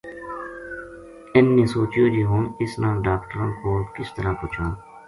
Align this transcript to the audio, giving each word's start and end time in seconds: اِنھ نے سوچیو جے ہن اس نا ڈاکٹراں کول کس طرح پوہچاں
اِنھ 1.33 1.51
نے 1.55 1.65
سوچیو 1.73 2.05
جے 2.13 2.23
ہن 2.31 2.43
اس 2.61 2.71
نا 2.81 2.89
ڈاکٹراں 3.05 3.49
کول 3.61 3.81
کس 3.95 4.07
طرح 4.15 4.31
پوہچاں 4.39 4.69